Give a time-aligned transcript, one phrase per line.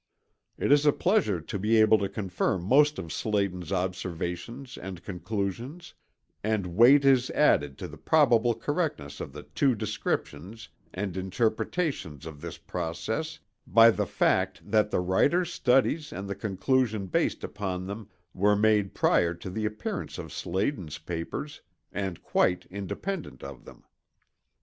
[0.57, 5.93] It is a pleasure to be able to confirm most of Sladen's observations and conclusions,
[6.43, 12.41] and weight is added to the probable correctness of the two descriptions and interpretations of
[12.41, 13.37] this process
[13.67, 18.95] by the fact that the writer's studies and the conclusion based upon them were made
[18.95, 21.61] prior to the appearance of Sladen's papers
[21.91, 23.83] and quite independent of them.